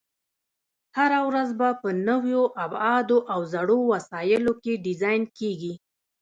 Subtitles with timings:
[0.97, 5.73] هره ورځ به په نویو ابعادو او زړو وسایلو کې ډیزاین کېږي.